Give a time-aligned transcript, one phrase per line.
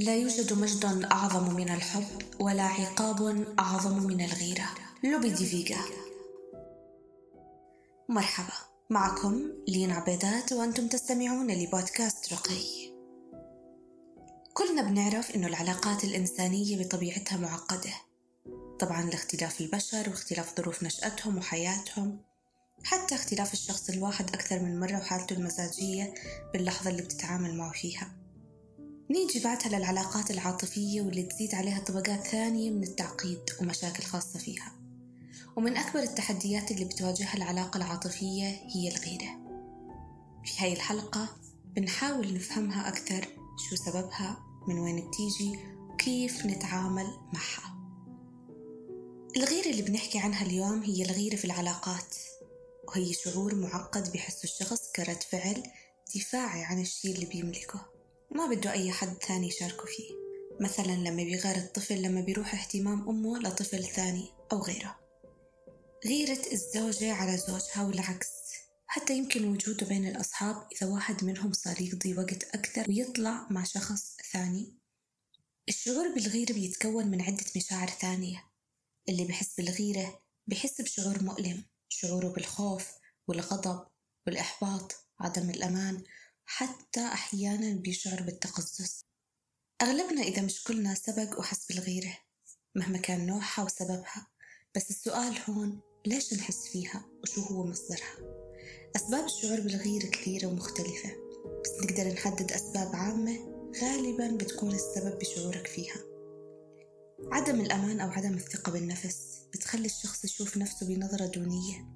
[0.00, 4.68] لا يوجد مجد أعظم من الحب ولا عقاب أعظم من الغيرة.
[5.04, 5.76] لوبي دي فيجا
[8.08, 8.52] مرحبا.
[8.90, 12.92] معكم لين عبيدات وأنتم تستمعون لبودكاست رقي.
[14.54, 17.94] كلنا بنعرف إنه العلاقات الإنسانية بطبيعتها معقدة.
[18.78, 22.18] طبعا لاختلاف البشر واختلاف ظروف نشأتهم وحياتهم.
[22.84, 26.14] حتى اختلاف الشخص الواحد أكثر من مرة وحالته المزاجية
[26.52, 28.19] باللحظة اللي بتتعامل معه فيها.
[29.10, 34.72] نيجي بعدها للعلاقات العاطفية واللي تزيد عليها طبقات ثانية من التعقيد ومشاكل خاصة فيها.
[35.56, 39.40] ومن أكبر التحديات اللي بتواجهها العلاقة العاطفية هي الغيرة.
[40.44, 41.28] في هاي الحلقة
[41.64, 43.28] بنحاول نفهمها أكثر
[43.68, 47.76] شو سببها من وين بتيجي وكيف نتعامل معها.
[49.36, 52.16] الغيرة اللي بنحكي عنها اليوم هي الغيرة في العلاقات
[52.88, 55.62] وهي شعور معقد بحسه الشخص كرد فعل
[56.14, 57.99] دفاعي عن الشيء اللي بيملكه.
[58.30, 60.10] ما بده أي حد ثاني يشاركه فيه.
[60.60, 65.00] مثلا لما بيغير الطفل لما بيروح اهتمام أمه لطفل ثاني أو غيره.
[66.06, 68.28] غيرة الزوجة على زوجها والعكس.
[68.86, 74.16] حتى يمكن وجوده بين الأصحاب إذا واحد منهم صار يقضي وقت أكثر ويطلع مع شخص
[74.32, 74.74] ثاني.
[75.68, 78.44] الشعور بالغيرة بيتكون من عدة مشاعر ثانية.
[79.08, 81.64] اللي بحس بالغيرة بحس بشعور مؤلم.
[81.88, 82.88] شعوره بالخوف
[83.28, 83.86] والغضب
[84.26, 86.02] والإحباط عدم الأمان
[86.52, 89.04] حتى أحيانا بيشعر بالتقزز
[89.82, 92.18] أغلبنا إذا مش كلنا سبق وحس بالغيرة
[92.74, 94.26] مهما كان نوعها وسببها.
[94.76, 98.16] بس السؤال هون ليش نحس فيها؟ وشو هو مصدرها؟
[98.96, 101.10] أسباب الشعور بالغيرة كثيرة ومختلفة
[101.64, 103.38] بس نقدر نحدد أسباب عامة
[103.82, 105.96] غالبا بتكون السبب بشعورك فيها.
[107.32, 111.86] عدم الأمان أو عدم الثقة بالنفس بتخلي الشخص يشوف نفسه بنظرة دونية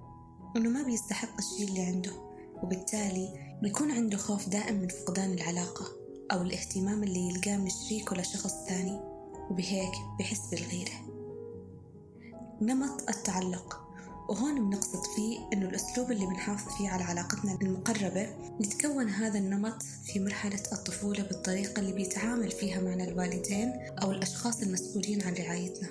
[0.55, 2.34] وإنه ما بيستحق الشيء اللي عنده.
[2.63, 5.85] وبالتالي بيكون عنده خوف دائم من فقدان العلاقة
[6.33, 9.01] أو الاهتمام اللي يلقاه من شريكه لشخص ثاني
[9.51, 11.15] وبهيك بحس بالغيرة.
[12.63, 13.81] نمط التعلق
[14.29, 18.29] وهون بنقصد فيه إنه الأسلوب اللي بنحافظ فيه على علاقتنا المقربة
[18.61, 23.73] يتكون هذا النمط في مرحلة الطفولة بالطريقة اللي بيتعامل فيها معنا الوالدين
[24.03, 25.89] أو الأشخاص المسؤولين عن رعايتنا.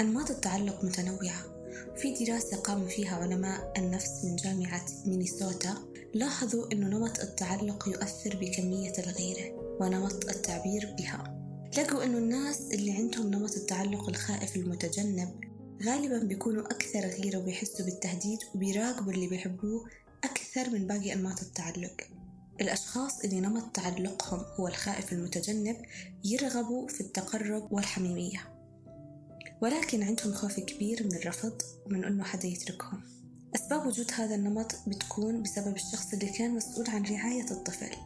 [0.00, 1.55] أنماط التعلق متنوعة
[1.96, 5.74] في دراسة قام فيها علماء النفس من جامعة مينيسوتا
[6.14, 11.36] لاحظوا أنه نمط التعلق يؤثر بكمية الغيرة ونمط التعبير بها.
[11.78, 15.40] لقوا أنه الناس اللي عندهم نمط التعلق الخائف المتجنب
[15.84, 19.88] غالبا بيكونوا أكثر غيرة وبيحسوا بالتهديد وبيراقبوا اللي بيحبوه
[20.24, 22.00] أكثر من باقي أنماط التعلق.
[22.60, 25.76] الأشخاص اللي نمط تعلقهم هو الخائف المتجنب
[26.24, 28.55] يرغبوا في التقرب والحميمية.
[29.62, 33.00] ولكن عندهم خوف كبير من الرفض ومن أنه حدا يتركهم.
[33.54, 37.96] أسباب وجود هذا النمط بتكون بسبب الشخص اللي كان مسؤول عن رعاية الطفل.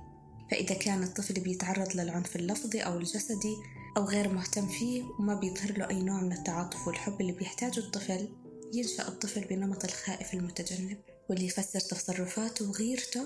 [0.51, 3.57] فإذا كان الطفل بيتعرض للعنف اللفظي أو الجسدي
[3.97, 8.29] أو غير مهتم فيه وما بيظهر له أي نوع من التعاطف والحب اللي بيحتاجه الطفل
[8.75, 13.23] ينشأ الطفل بنمط الخائف المتجنب واللي يفسر تصرفاته وغيرته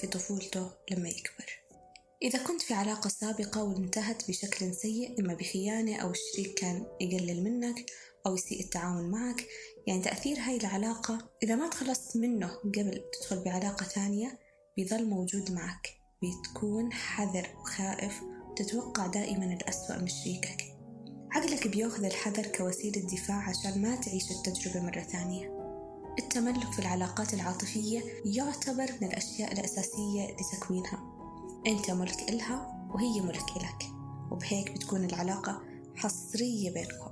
[0.00, 1.67] في طفولته لما يكبر.
[2.22, 7.86] إذا كنت في علاقة سابقة وانتهت بشكل سيء إما بخيانة أو الشريك كان يقلل منك
[8.26, 9.46] أو يسيء التعاون معك
[9.86, 14.38] يعني تأثير هاي العلاقة إذا ما تخلصت منه قبل تدخل بعلاقة ثانية
[14.76, 15.88] بيظل موجود معك
[16.22, 20.64] بتكون حذر وخائف وتتوقع دائما الأسوأ من شريكك.
[21.32, 25.58] عقلك بيأخذ الحذر كوسيلة دفاع عشان ما تعيش التجربة مرة ثانية.
[26.18, 31.17] التملك في العلاقات العاطفية يعتبر من الأشياء الأساسية لتكوينها.
[31.68, 33.84] أنت ملك إلها وهي ملك إلك
[34.30, 35.62] وبهيك بتكون العلاقة
[35.94, 37.10] حصرية بينكم.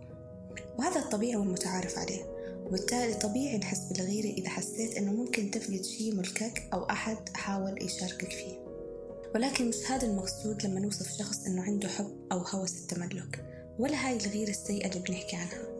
[0.78, 2.24] وهذا الطبيعي والمتعارف عليه
[2.66, 8.32] وبالتالي طبيعي نحس بالغيرة إذا حسيت إنه ممكن تفقد شيء ملكك أو أحد حاول يشاركك
[8.32, 8.66] فيه.
[9.34, 13.44] ولكن مش هذا المقصود لما نوصف شخص إنه عنده حب أو هوس التملك
[13.78, 15.76] ولا هاي الغيرة السيئة اللي بنحكي عنها.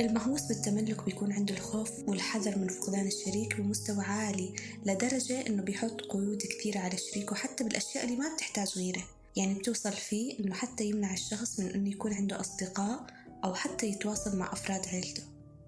[0.00, 4.54] المهووس بالتملك بيكون عنده الخوف والحذر من فقدان الشريك بمستوى عالي
[4.86, 9.04] لدرجة إنه بيحط قيود كثيرة على شريكه حتى بالأشياء اللي ما بتحتاج غيرة.
[9.36, 13.06] يعني بتوصل فيه إنه حتى يمنع الشخص من إنه يكون عنده أصدقاء
[13.44, 15.22] أو حتى يتواصل مع أفراد عيلته.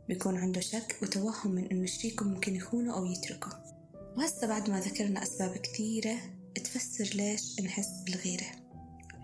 [0.08, 3.62] بيكون عنده شك وتوهم من إنه شريكه ممكن يخونه أو يتركه.
[4.16, 6.16] وهسه بعد ما ذكرنا أسباب كثيرة
[6.64, 8.46] تفسر ليش نحس بالغيرة.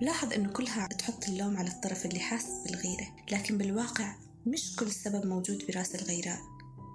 [0.00, 5.26] لاحظ إنه كلها تحط اللوم على الطرف اللي حاس بالغيرة لكن بالواقع مش كل سبب
[5.26, 6.38] موجود براس الغيران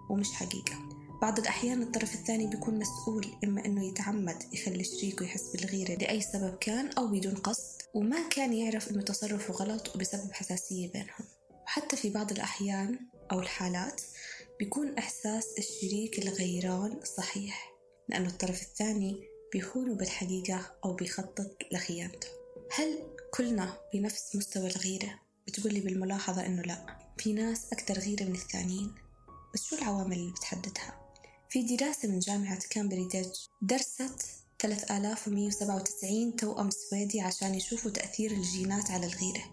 [0.10, 0.90] ومش حقيقة.
[1.22, 6.58] بعض الأحيان الطرف الثاني بيكون مسؤول إما إنه يتعمد يخلي شريكه يحس بالغيرة لأي سبب
[6.58, 11.26] كان أو بدون قصد وما كان يعرف إنه تصرفه غلط وبسبب حساسية بينهم.
[11.66, 13.00] وحتى في بعض الأحيان
[13.32, 14.02] أو الحالات
[14.60, 17.72] بيكون إحساس الشريك الغيران صحيح
[18.10, 19.16] لأنه الطرف الثاني
[19.54, 22.28] بيخونه بالحقيقة أو بيخطط لخيانته.
[22.76, 23.00] هل
[23.34, 27.01] كلنا بنفس مستوى الغيرة؟ بتقولي بالملاحظة إنه لا.
[27.22, 28.92] في ناس أكثر غيرة من الثانيين
[29.54, 31.02] بس شو العوامل اللي بتحددها؟
[31.50, 33.30] في دراسة من جامعة كامبريدج
[33.62, 34.26] درست
[34.60, 39.44] 3197 توأم سويدي عشان يشوفوا تأثير الجينات على الغيرة.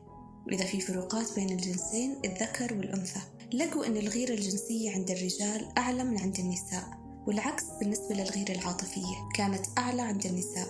[0.47, 3.21] وإذا في فروقات بين الجنسين الذكر والأنثى.
[3.53, 6.91] لقوا أن الغيرة الجنسية عند الرجال أعلى من عند النساء
[7.27, 10.69] والعكس بالنسبة للغيرة العاطفية كانت أعلى عند النساء.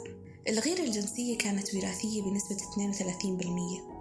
[0.48, 3.97] الغيرة الجنسية كانت وراثية بنسبة 32%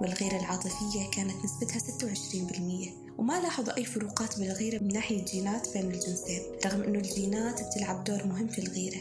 [0.00, 6.42] والغيرة العاطفية كانت نسبتها 26% وما لاحظوا أي فروقات بالغيرة من ناحية الجينات بين الجنسين
[6.66, 9.00] رغم أنه الجينات بتلعب دور مهم في الغيرة.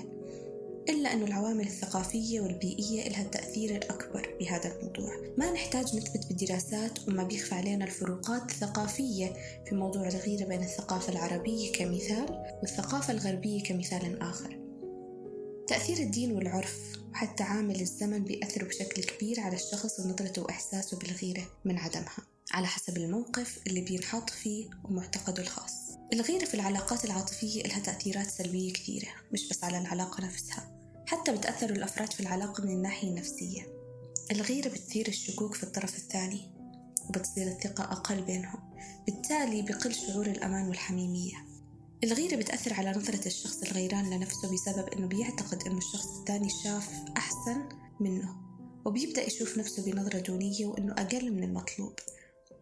[0.90, 5.12] إلا أن العوامل الثقافية والبيئية لها التأثير الأكبر بهذا الموضوع.
[5.38, 9.34] ما نحتاج نثبت بالدراسات وما بيخفى علينا الفروقات الثقافية
[9.70, 12.26] في موضوع الغيرة بين الثقافة العربية كمثال
[12.62, 14.67] والثقافة الغربية كمثال آخر.
[15.68, 16.78] تأثير الدين والعرف
[17.12, 22.18] وحتى عامل الزمن بيأثر بشكل كبير على الشخص ونظرته وإحساسه بالغيرة من عدمها
[22.52, 25.74] على حسب الموقف اللي بينحط فيه ومعتقده الخاص.
[26.14, 30.78] الغيرة في العلاقات العاطفية لها تأثيرات سلبية كثيرة مش بس على العلاقة نفسها
[31.08, 33.62] حتى بتأثر الأفراد في العلاقة من الناحية النفسية.
[34.32, 36.52] الغيرة بتثير الشكوك في الطرف الثاني
[37.10, 38.60] وبتصير الثقة أقل بينهم
[39.06, 41.47] بالتالي بقل شعور الأمان والحميمية.
[42.04, 47.70] الغيرة بتأثر على نظرة الشخص الغيران لنفسه بسبب أنه بيعتقد أنه الشخص الثاني شاف أحسن
[48.00, 48.36] منه
[48.86, 51.94] وبيبدأ يشوف نفسه بنظرة دونية وأنه أقل من المطلوب.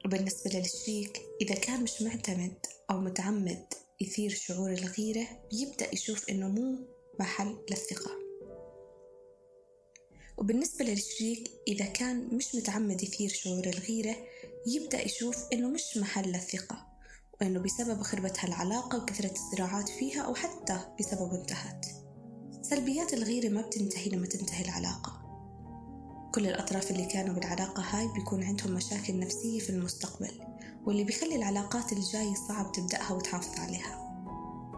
[0.06, 3.66] وبالنسبة للشريك إذا كان مش معتمد أو متعمد
[4.02, 6.78] يثير شعور الغيرة بيبدأ يشوف أنه مو
[7.20, 8.12] محل للثقة.
[10.38, 14.16] وبالنسبة للشريك إذا كان مش متعمد يثير شعور الغيرة
[14.68, 16.85] يبدأ يشوف إنه مش محل الثقة
[17.42, 21.86] وإنه بسبب خربة هالعلاقة وكثرة الصراعات فيها أو حتى بسبب انتهت.
[22.62, 25.22] سلبيات الغيرة ما بتنتهي لما تنتهي العلاقة.
[26.36, 30.32] كل الأطراف اللي كانوا بالعلاقة هاي بيكون عندهم مشاكل نفسية في المستقبل
[30.86, 34.06] واللي بيخلي العلاقات الجاية صعب تبدأها وتحافظ عليها.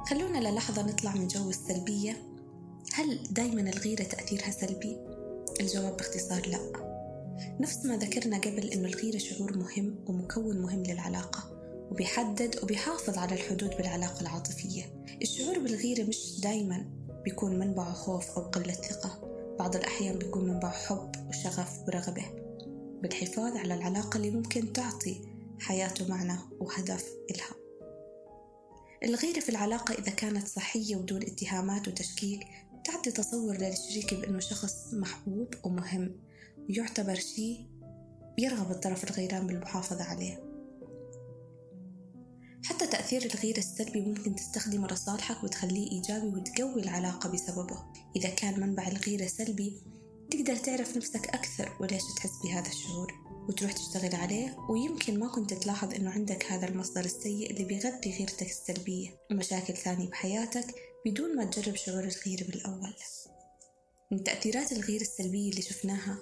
[0.09, 2.23] خلونا للحظة نطلع من جو السلبية.
[2.93, 4.97] هل دايما الغيرة تأثيرها سلبي؟
[5.59, 6.59] الجواب باختصار لا.
[7.59, 11.56] نفس ما ذكرنا قبل أنه الغيرة شعور مهم ومكون مهم للعلاقة.
[11.91, 15.03] وبيحدد وبيحافظ على الحدود بالعلاقة العاطفية.
[15.21, 16.85] الشعور بالغيرة مش دايما
[17.23, 19.21] بيكون منبعه خوف أو قلة ثقة.
[19.59, 22.25] بعض الأحيان بيكون منبعه حب وشغف ورغبة.
[23.01, 25.21] بالحفاظ على العلاقة اللي ممكن تعطي
[25.59, 27.55] حياته معنى وهدف إلها.
[29.03, 32.47] الغيرة في العلاقة إذا كانت صحية ودون اتهامات وتشكيك
[32.83, 36.15] تعطي تصور للشريك بأنه شخص محبوب ومهم.
[36.69, 37.67] ويعتبر شيء
[38.37, 40.46] يرغب الطرف الغيران بالمحافظة عليه.
[43.07, 47.83] تأثير الغيرة السلبي ممكن تستخدمه لصالحك وتخليه إيجابي وتقوي العلاقة بسببه.
[48.15, 49.81] إذا كان منبع الغيرة سلبي
[50.31, 53.13] تقدر تعرف نفسك أكثر وليش تحس بهذا الشعور
[53.49, 54.57] وتروح تشتغل عليه.
[54.69, 59.09] ويمكن ما كنت تلاحظ أنه عندك هذا المصدر السيء اللي بيغذي غيرتك السلبية.
[59.31, 60.75] ومشاكل ثانية بحياتك
[61.05, 62.93] بدون ما تجرب شعور الغيرة بالأول.
[64.11, 66.17] من تأثيرات الغيرة السلبية اللي شفناها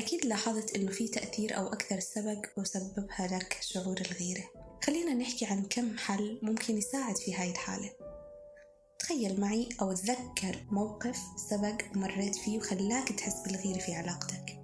[0.00, 4.44] أكيد لاحظت إنه في تأثير أو أكثر سبق وسببها لك شعور الغيرة.
[4.84, 7.90] خلينا نحكي عن كم حل ممكن يساعد في هاي الحالة.
[8.98, 11.18] تخيل معي أو تذكر موقف
[11.50, 14.60] سبق ومريت فيه وخلاك تحس بالغيرة في علاقتك.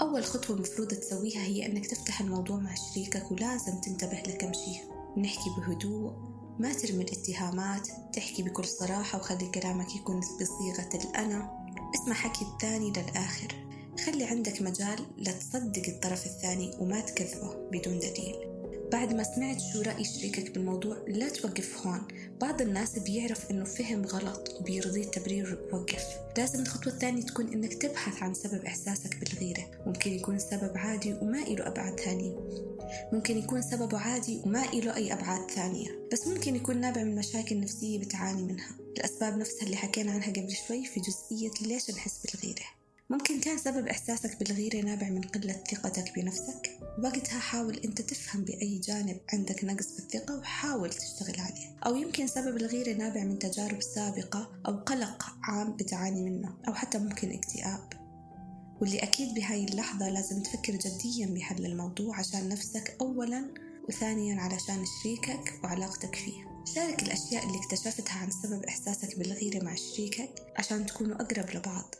[0.00, 4.82] أول خطوة مفروض تسويها هي أنك تفتح الموضوع مع شريكك ولازم تنتبه لكم شيء.
[5.16, 6.12] نحكي بهدوء
[6.58, 11.66] ما ترمي الاتهامات تحكي بكل صراحة وخلي كلامك يكون بصيغة الأنا.
[11.94, 13.67] اسمع حكي الثاني للآخر.
[14.06, 18.58] خلي عندك مجال لتصدق الطرف الثاني وما تكذبه بدون دليل.
[18.92, 22.08] بعد ما سمعت شو رأي شريكك بالموضوع لا توقف هون.
[22.40, 26.04] بعض الناس بيعرف إنه فهم غلط وبيرضيه التبرير ويوقف
[26.36, 29.70] لازم الخطوة الثانية تكون إنك تبحث عن سبب إحساسك بالغيرة.
[29.86, 32.36] ممكن يكون السبب عادي وما له أبعاد ثانية.
[33.12, 36.08] ممكن يكون سببه عادي وما له أي أبعاد ثانية.
[36.12, 38.70] بس ممكن يكون نابع من مشاكل نفسية بتعاني منها.
[38.96, 42.77] الأسباب نفسها اللي حكينا عنها قبل شوي في جزئية ليش نحس بالغيرة.
[43.10, 48.78] ممكن كان سبب إحساسك بالغيرة نابع من قلة ثقتك بنفسك؟ وقتها حاول أنت تفهم بأي
[48.78, 51.76] جانب عندك نقص بالثقة وحاول تشتغل عليه.
[51.86, 56.98] أو يمكن سبب الغيرة نابع من تجارب سابقة أو قلق عام بتعاني منه أو حتى
[56.98, 57.92] ممكن اكتئاب.
[58.80, 63.54] واللي أكيد بهاي اللحظة لازم تفكر جديا بحل الموضوع عشان نفسك أولا
[63.88, 66.48] وثانيا علشان شريكك وعلاقتك فيه.
[66.74, 71.94] شارك الأشياء اللي اكتشفتها عن سبب إحساسك بالغيرة مع شريكك عشان تكونوا أقرب لبعض.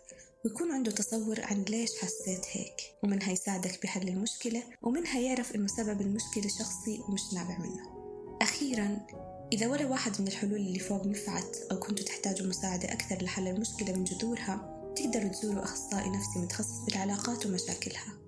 [0.45, 6.01] ويكون عنده تصور عن ليش حسيت هيك ومنها يساعدك بحل المشكلة ومنها يعرف إنه سبب
[6.01, 7.99] المشكلة شخصي ومش نابع منه.
[8.43, 9.07] أخيرا
[9.53, 13.93] إذا ولا واحد من الحلول اللي فوق نفعت أو كنتوا تحتاجوا مساعدة أكثر لحل المشكلة
[13.93, 18.19] من جذورها تقدروا تزوروا أخصائي نفسي متخصص بالعلاقات ومشاكلها.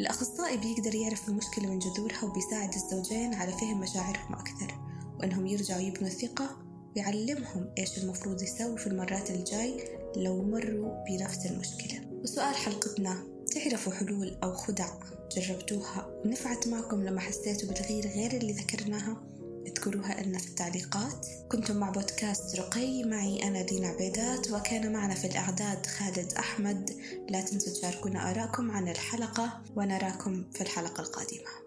[0.00, 4.78] الأخصائي بيقدر يعرف المشكلة من جذورها وبيساعد الزوجين على فهم مشاعرهم أكثر
[5.20, 6.56] وإنهم يرجعوا يبنوا الثقة
[6.96, 12.00] ويعلمهم إيش المفروض يسووا في المرات الجاي لو مروا بنفس المشكلة.
[12.22, 14.88] وسؤال حلقتنا تعرفوا حلول أو خدع
[15.36, 19.16] جربتوها؟ ونفعت معكم لما حسيتوا بالغير غير اللي ذكرناها؟
[19.66, 21.26] اذكروها لنا في التعليقات.
[21.48, 26.90] كنتم مع بودكاست رقي معي أنا دينا عبيدات وكان معنا في الإعداد خالد أحمد.
[27.28, 31.63] لا تنسوا تشاركونا آراءكم عن الحلقة ونراكم في الحلقة القادمة.